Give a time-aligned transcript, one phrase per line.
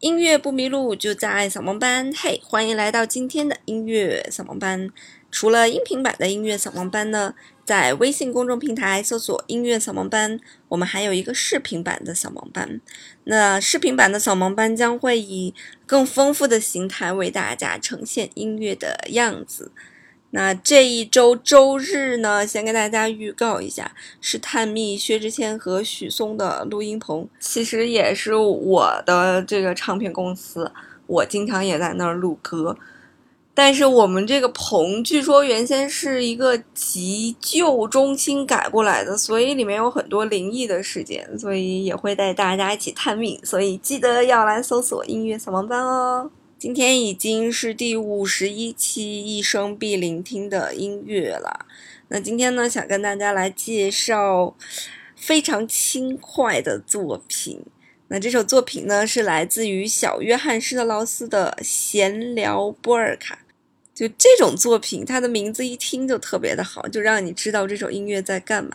[0.00, 2.12] 音乐不迷路，就在扫盲班。
[2.16, 4.88] 嘿，欢迎来到今天的音乐扫盲班。
[5.32, 10.38] 除了音频版的音乐扫盲班呢，在微信公众平台搜索“音乐扫盲班”，
[10.68, 12.80] 我们还有一个视频版的扫盲班。
[13.24, 15.52] 那视频版的扫盲班将会以
[15.84, 19.72] 更丰富的形态为大家呈现音乐的样子。
[20.30, 30.70] 那这一周周日呢，先给大家预告一下，是探秘薛之谦和许嵩的录音棚，其实也是我的这个唱片公司，
[31.06, 32.76] 我经常也在那儿录歌。
[33.54, 46.30] 但是我们这个棚据说原先是一个急救中心改过来的，所以里面有很多灵异的事件，所以也会带大家一起探秘，所以记得要来搜索音乐扫盲班哦。
[46.58, 51.66] 今天已经是第五十一期一生必聆听的音乐了。
[52.08, 54.56] 那今天呢，想跟大家来介绍
[55.14, 57.62] 非常轻快的作品。
[58.08, 63.36] 那这首作品呢，是来自于小约翰施特劳斯的《闲聊波尔卡》。
[63.94, 68.70] 就这种作品，它的名字一听就特别的好，就让你知道这首音乐在干嘛。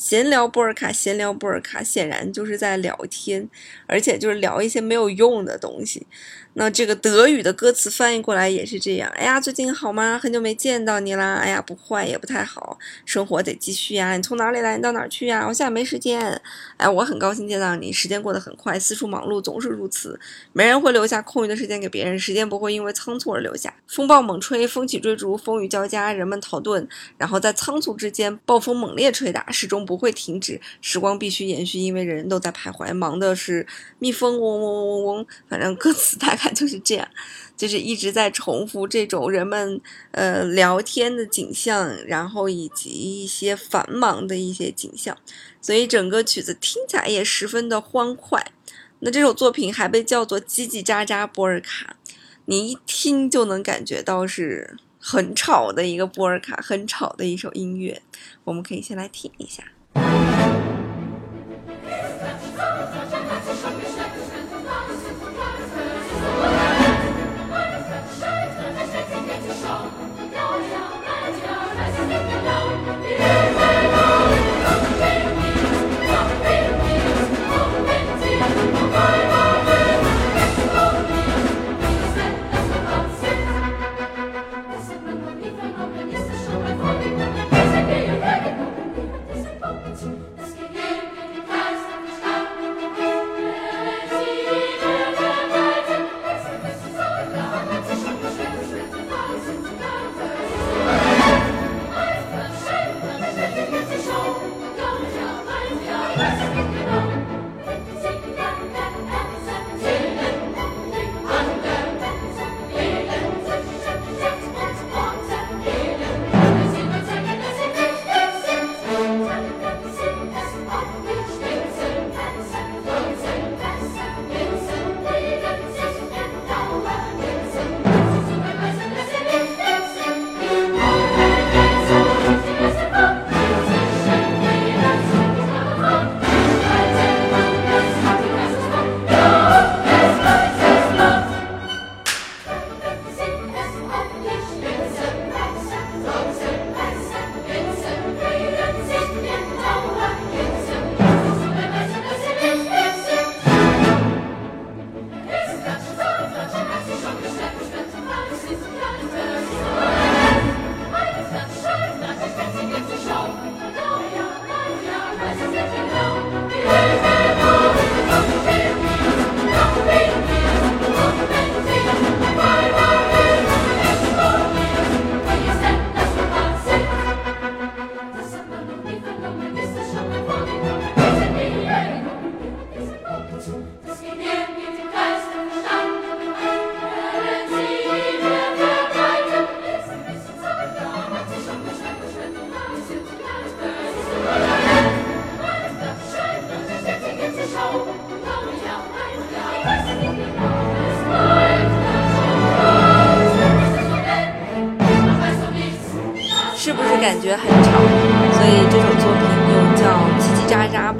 [0.00, 3.46] 闲聊波尔卡，闲聊波尔卡，显然就是在聊天，
[3.86, 6.06] 而且就是聊一些没有用的东西。
[6.54, 9.10] 那这个德语的歌词翻译过来也是这样。
[9.14, 10.18] 哎呀，最近好吗？
[10.20, 11.34] 很久没见到你啦。
[11.34, 14.16] 哎呀，不坏也不太好，生活得继续呀。
[14.16, 14.74] 你从哪里来？
[14.76, 15.44] 你到哪儿去呀？
[15.46, 16.40] 我现在没时间。
[16.78, 17.92] 哎，我很高兴见到你。
[17.92, 20.18] 时间过得很快，四处忙碌总是如此。
[20.54, 23.74] 没人会留下空余的时间给别人，时间不会因为仓促而留下。
[23.86, 30.60] 风暴猛吹，风起追逐，风雨交加，人们逃遁，然后在仓促之间，暴风猛烈吹打，始终不会停止。
[30.80, 32.94] 时光必须延续，因为人人都在徘徊。
[32.94, 33.66] 忙的是
[33.98, 36.36] 蜜蜂嗡嗡嗡嗡，反正歌词 大。
[36.36, 37.06] 概就是这样，
[37.56, 39.80] 就是一直在重复这种人们
[40.12, 45.18] 呃聊天的景象，然后以及一些繁忙的一些景象，
[45.60, 48.52] 所以整个曲子听起来也十分的欢快。
[49.00, 51.96] 那这首作品还被叫做叽叽喳喳波尔卡，
[52.46, 58.00] 你一听就能感觉到是很吵的一个波尔卡，很吵的一首音乐。
[58.44, 59.64] 我们可以先来听一下。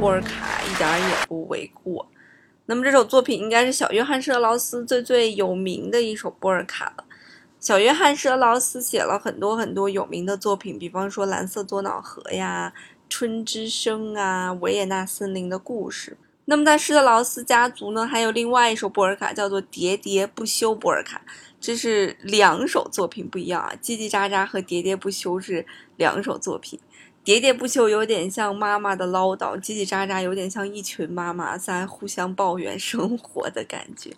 [0.00, 2.06] 波尔卡，一点也不为过。
[2.64, 7.04] 那么这首作品应该是小约翰施特劳斯最最有名的一首波尔卡了。
[7.58, 12.72] 小约翰施特劳斯写了很多很多有名的作品，比方说《蓝色多瑙河》呀，
[13.10, 16.12] 《春之声》啊，《维也纳森林的故事》。
[16.46, 21.20] 那么在施特劳斯家族呢，还有另外一首波尔卡叫做《喋喋不休》波尔卡，
[21.60, 25.66] 这是两首作品不一样啊，叽叽喳喳和喋喋不休是
[25.98, 26.80] 两首作品。
[27.30, 34.10] 喋喋不休有点像妈妈的唠叨，叽叽喳喳有点像一群妈妈在互相抱怨生活的感觉。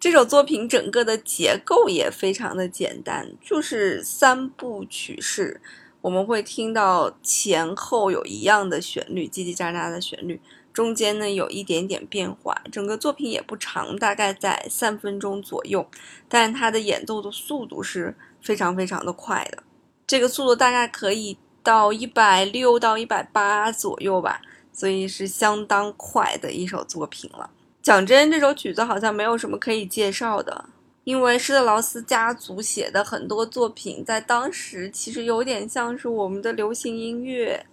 [0.00, 5.60] 这首作品整个的结构也非常的简单，就是三部曲式，
[6.00, 10.40] 我们会听到前后有一样的旋律，叽叽喳喳的旋律，
[10.72, 12.62] 中间呢有一点点变化。
[12.72, 15.86] 整个作品也不长，大概在三分钟左右，
[16.30, 19.62] 但它的演奏的速度是非常非常的快的，
[20.06, 21.36] 这个速度大概可以。
[21.66, 24.40] 到一百六到一百八左右吧，
[24.72, 27.50] 所以是相当快的一首作品了。
[27.82, 30.66] 讲真，这首曲子好像没有什么可以介绍的，
[31.02, 37.66] 因为施特劳斯家族写的很多作品，在当时其实有点像是我们的流行音乐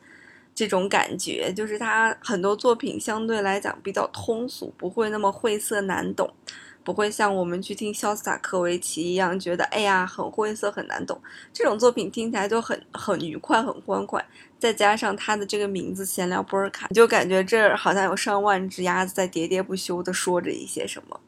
[0.55, 6.33] 这种感觉，就是他很多作品相对来讲比较通俗，不会那么晦涩难懂。
[6.83, 11.19] 不会像我们去听肖斯塔科维奇一样，觉得哎呀很晦涩很难懂。
[11.53, 14.23] 这种作品听起来就很很愉快很欢快，
[14.59, 21.19] 再加上他的这个名字闲聊波尔卡，就感觉这儿好像有上万只鸭子在喋喋不休地说着一些什么。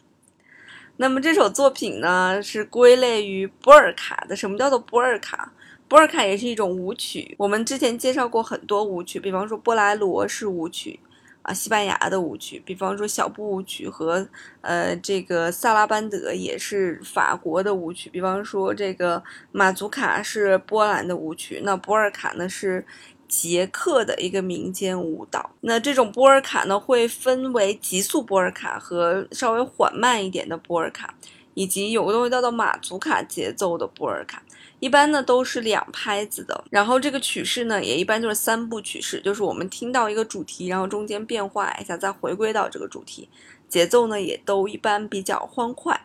[0.97, 4.35] 那么这首作品呢是归类于波尔卡的。
[4.35, 5.51] 什么叫做波尔卡？
[5.87, 7.35] 波尔卡也是一种舞曲。
[7.37, 10.99] 我们之前介绍过很多舞曲，比方说波莱罗是舞曲。
[11.45, 14.27] 啊，西班牙的舞曲，比方说小步舞曲和
[14.61, 22.83] 呃这个萨拉班德也是法国的舞曲，比方说这个马祖卡是波兰的舞曲，那波尔卡呢是
[23.27, 25.51] 捷克的一个民间舞蹈。
[25.61, 31.13] 那这种波尔卡呢会分为急速波尔卡和稍微缓慢一点的波尔卡，
[31.53, 34.41] 以及有个东西叫做马祖卡节奏的波尔卡。
[34.79, 43.29] 一般呢都是两拍子的，然后这个曲式呢也一般就是三部曲式，就是我们听到一个主题，然后中间变化一下，再回归到这个主题，
[43.67, 45.99] 节奏呢也都一般比较欢快。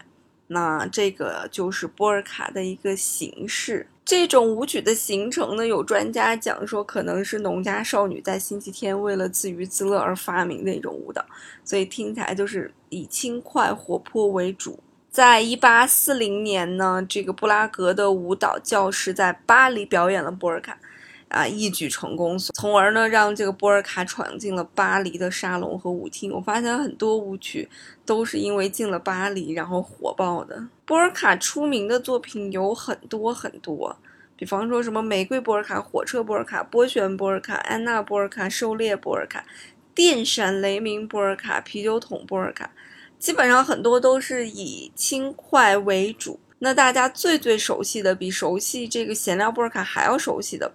[0.46, 3.86] 那这个就是波尔卡的一个形式。
[4.04, 11.24] 这种舞曲的形成呢，有专家讲说可能是农家少女在星期天为了自娱自乐而发明的一种舞蹈，
[11.64, 14.78] 所以听起来就是以轻快活泼为主。
[15.10, 20.78] 在一八四零年呢，这个布拉格的舞蹈教师在巴黎表演了波尔卡，
[21.26, 26.32] 啊，一举成功，从而呢让这个波尔卡闯进了巴黎的沙龙和舞厅。
[26.32, 27.68] 我发现很多舞曲
[28.06, 30.64] 都是因为进了巴黎然后火爆的。
[30.84, 33.96] 波尔卡出名的作品有很多很多，
[34.36, 39.44] 比方说什么玫瑰波尔卡、火车波尔卡、波旋波尔卡、安娜波尔卡、狩猎波尔卡、
[39.92, 42.70] 电闪雷鸣波尔卡、啤酒桶波尔卡。
[43.20, 46.40] 基本上很多都是以轻快为主。
[46.58, 50.72] 那大家最最熟悉的，比熟悉这个闲聊波尔卡还要熟悉的，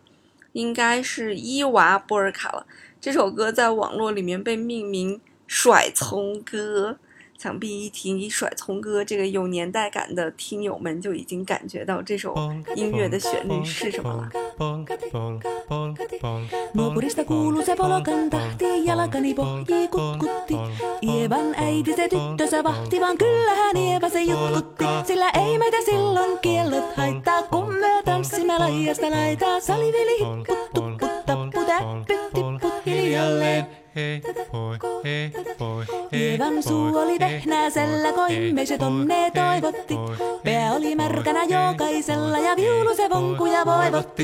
[0.53, 2.65] 应该是伊娃波尔卡了。
[3.01, 6.97] 这首歌在网络里面被命名“甩葱歌”。
[7.37, 12.33] 想必一提一甩葱歌，这个有年代感的听友们就已经感觉到这首
[12.75, 14.29] 音乐的旋律是什么了。
[33.95, 34.21] Hei,
[34.53, 39.95] hoi, hei, hoi, Ievan suu oli vehnäisellä, koimme se tonne toivotti.
[40.43, 44.23] Pää oli märkänä jokaisella ja viulu se vonkuja voivotti.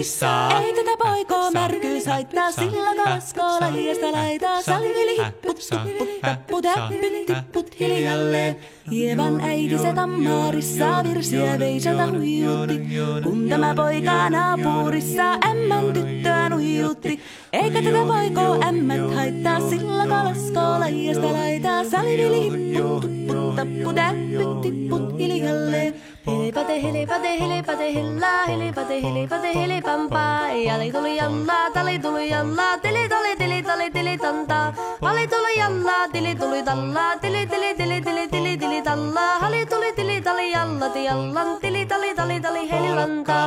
[0.63, 4.61] Ei tätä poikoo märkyys haittaa, sillä kalaskoo lajiasta laitaa.
[4.61, 8.55] Salvili hipput, tupput, tapput, äppyt, tipput hiljalleen.
[8.91, 12.81] Ievan äiti se tammaarissa virsiä veisata huijutti.
[13.23, 17.19] Kun tämä poika naapurissa ämmän tyttöä nuijutti.
[17.53, 21.83] Eikä tätä poikoo ämmät haittaa, sillä kalaskoo laijasta laitaa.
[21.83, 25.93] Salivili hipput, tupput, tapput, äppyt, tipput hiljalleen.
[26.23, 31.09] Hele bade hele bade hele bade hella hele bade hele bade hele pampa yale dolu
[31.17, 31.97] yalla dale
[32.29, 34.59] yalla dile dale dile dale dile danta.
[35.01, 39.89] hale dolu yalla dile dolu dalla dile dile dile dile dile dile dalla hale dolu
[39.97, 43.39] dile dale yalla di yalla dile dale dale dale hele lanta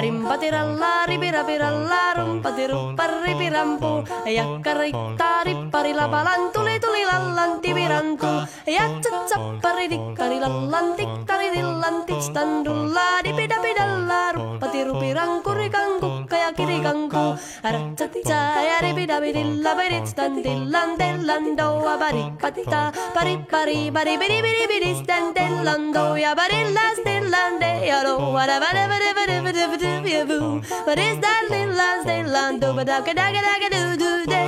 [0.00, 3.92] rim bade ralla ribira biralla rum bade rum parri birampu
[4.24, 8.32] yakkari tari pari la balan tuli tuli lallanti birantu
[8.64, 11.48] yatsa tsapparidi kari lallanti kari
[12.22, 15.98] standula di beda beda lar pidalla pirang rupirang kurikang
[16.36, 17.36] ja kirikanko.
[17.64, 22.92] Rattatita ja ribidabidilla beditstan tillan tellan doa baripatita.
[23.14, 29.96] Baripari baribidibidibidistan tellan doja barillas tillan de ja doa da vada vada vada vada vada
[30.28, 34.42] vada Baristan tillan tellan doa da kada kada kada du de.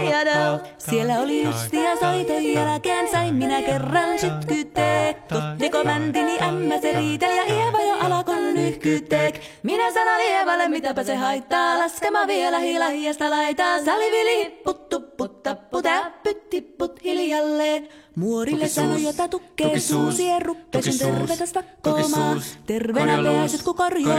[0.79, 5.15] Siellä oli ystiä soiton jälkeen sain minä kerran sytkytee.
[5.15, 9.41] Kottiko mäntini ämmä se ja ieva alakon nyhkytek.
[9.63, 13.85] Minä sanon lievälle, mitäpä se haittaa, laskema vielä hilahiasta laitaa.
[13.85, 17.89] Salivili, puttu, putta, putä, pytti, put hiljalleen.
[18.17, 22.43] Muorille sanoi, jota tukkee suusien ruppesen tervetäs takkoomaan.
[22.67, 24.19] Tervenä pääset, ku korjoo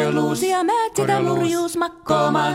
[0.50, 2.54] ja määt sitä lurjuus makkoomaan.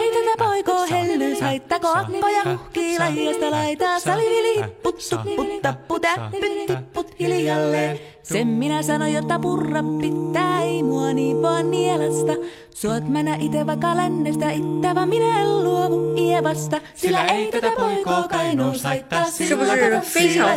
[0.00, 4.00] Ei tätä poikoo hellyys, haittako akkoja huhkii lähiöstä laitaa.
[4.00, 4.96] Salivili hipput,
[5.36, 8.00] putta tappu, täppyt, tipput hiljalle.
[8.22, 12.32] Sen minä sano, jotta purra pitää, ei mua niin vaan nielasta.
[12.74, 16.80] Suot mänä ite vaikka lännestä ittävä, minä en luovu ievasta.
[16.94, 19.24] Sillä ei tätä poikoo kainuus haittaa.
[19.24, 20.56] sillä tätä sillä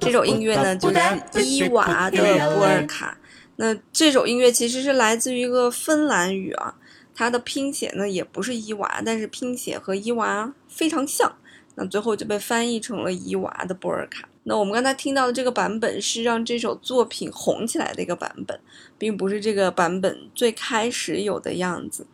[0.00, 2.18] 这首音乐呢，就是伊娃的
[2.54, 3.16] 波尔卡。
[3.56, 6.74] 那这首音乐其实是来自于一个芬兰语啊，
[7.14, 11.30] 它的拼写呢也不是伊娃，但是拼写和伊娃非常像，
[11.74, 14.26] 那最后就被翻译成了伊娃的波尔卡。
[14.44, 18.58] 那我们刚才听到的这个版本是让这首作品红起来的一个版本，
[18.96, 22.06] 并不是这个版本最开始有的样子。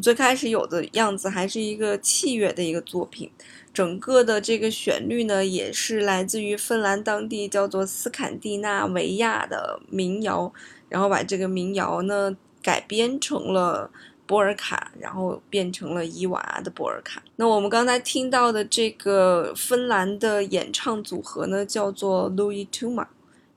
[0.00, 3.30] 最开始有的样子还是一个器乐的一个作品，
[3.72, 10.52] 整个的这个旋律呢也是来自于芬兰当地叫做斯堪的纳维亚的民谣，
[10.88, 13.90] 然后把这个民谣呢改编成了。
[14.26, 17.22] 波尔卡，然后变成了伊娃的波尔卡。
[17.36, 23.06] 那我们刚才听到的这个芬兰的演唱组合呢，叫做 Louis Tuma，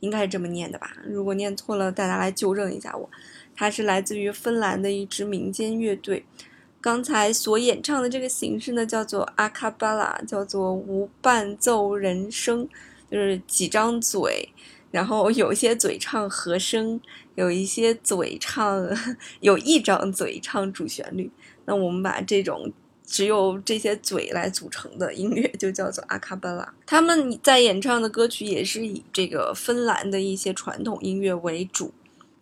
[0.01, 0.91] 应该是这么念的吧？
[1.06, 3.10] 如果念错了，大家来纠正一下我。
[3.57, 6.23] 它是来自于芬兰的一支民间乐队。
[6.79, 12.69] 刚才所演唱的这个形式呢，叫做阿卡巴拉，叫做无伴奏人声，
[13.11, 14.49] 就是几张嘴。
[14.91, 17.01] 然后有一些嘴唱和声，
[17.35, 18.87] 有一些嘴唱，
[19.41, 21.29] 有一张嘴唱主旋律。
[21.65, 22.71] 那我们把这种
[23.05, 26.73] 只有这些嘴来组成的音乐就叫做阿卡巴拉。
[26.85, 31.91] 他们在演唱的歌曲也是以这个芬兰的一些传统音乐为主。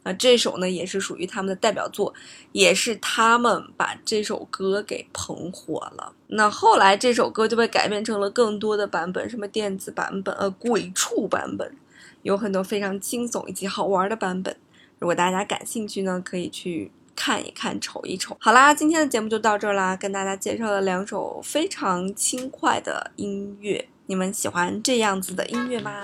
[0.05, 2.13] 啊，这首呢也是属于他们的代表作，
[2.51, 6.13] 也是他们把这首歌给捧火了。
[6.27, 11.75] 那后来这首歌就被改编成了更多的版本，什么电子版本、呃鬼畜版本。
[12.21, 14.55] 有很多非常惊悚以及好玩的版本，
[14.99, 18.37] 如果大家感兴趣呢，可以去看一看、瞅一瞅。
[18.39, 26.03] 好啦，今天的节目就到这儿啦，跟大家介绍了两首非常轻快的音乐，你们喜欢这样子的音乐吗？